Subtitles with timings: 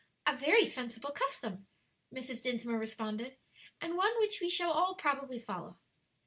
[0.25, 1.67] "A very sensible custom,"
[2.11, 2.41] Mrs.
[2.41, 3.37] Dinsmore responded,
[3.79, 5.77] "and one which we shall all probably follow."